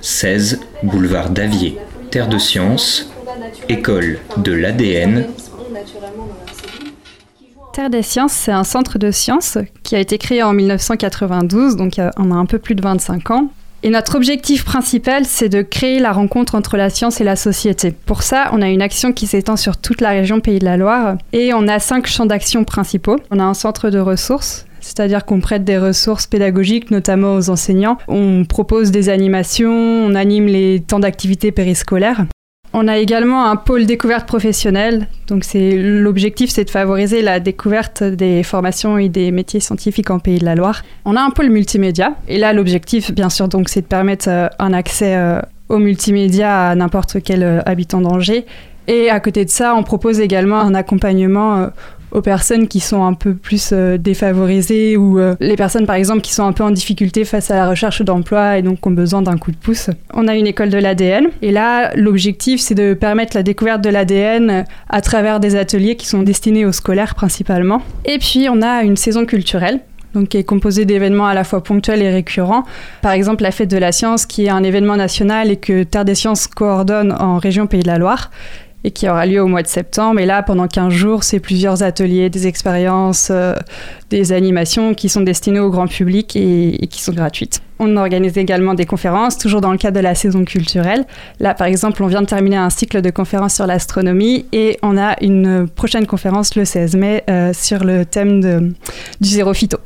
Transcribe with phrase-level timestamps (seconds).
[0.00, 1.78] 16, boulevard d'Avier.
[2.10, 3.10] Terre de Sciences,
[3.68, 5.26] école de l'ADN.
[7.72, 12.00] Terre des Sciences, c'est un centre de sciences qui a été créé en 1992, donc
[12.16, 13.50] on a un peu plus de 25 ans,
[13.82, 17.92] et notre objectif principal, c'est de créer la rencontre entre la science et la société.
[17.92, 20.76] Pour ça, on a une action qui s'étend sur toute la région Pays de la
[20.76, 23.16] Loire et on a cinq champs d'action principaux.
[23.30, 27.98] On a un centre de ressources, c'est-à-dire qu'on prête des ressources pédagogiques, notamment aux enseignants.
[28.08, 32.24] On propose des animations, on anime les temps d'activité périscolaires.
[32.72, 35.08] On a également un pôle découverte professionnelle.
[35.26, 40.20] Donc c'est l'objectif, c'est de favoriser la découverte des formations et des métiers scientifiques en
[40.20, 40.82] Pays de la Loire.
[41.04, 42.14] On a un pôle multimédia.
[42.28, 46.68] Et là, l'objectif, bien sûr, donc c'est de permettre euh, un accès euh, au multimédia
[46.68, 48.46] à n'importe quel euh, habitant d'Angers.
[48.86, 51.68] Et à côté de ça, on propose également un accompagnement
[52.12, 56.20] aux personnes qui sont un peu plus euh, défavorisées ou euh, les personnes par exemple
[56.20, 59.22] qui sont un peu en difficulté face à la recherche d'emploi et donc ont besoin
[59.22, 59.90] d'un coup de pouce.
[60.14, 63.90] On a une école de l'ADN et là l'objectif c'est de permettre la découverte de
[63.90, 67.82] l'ADN à travers des ateliers qui sont destinés aux scolaires principalement.
[68.04, 69.80] Et puis on a une saison culturelle
[70.14, 72.64] donc qui est composée d'événements à la fois ponctuels et récurrents.
[73.02, 76.04] Par exemple, la Fête de la Science, qui est un événement national et que Terre
[76.04, 78.30] des Sciences coordonne en région Pays de la Loire
[78.84, 80.20] et qui aura lieu au mois de septembre.
[80.20, 83.54] Et là, pendant 15 jours, c'est plusieurs ateliers, des expériences, euh,
[84.10, 87.60] des animations qui sont destinées au grand public et, qui sont gratuites.
[87.78, 91.04] On organise également des conférences, toujours dans le cadre de la saison culturelle.
[91.38, 94.98] Là, par exemple, on vient de terminer un cycle de conférences sur l'astronomie et on
[94.98, 98.74] a une prochaine conférence le 16 mai euh, sur le thème
[99.20, 99.78] du zéro phyto.